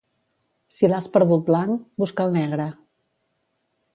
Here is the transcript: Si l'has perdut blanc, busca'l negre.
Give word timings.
Si 0.77 0.87
l'has 0.89 1.09
perdut 1.17 1.43
blanc, 1.51 1.85
busca'l 2.03 2.35
negre. 2.39 2.69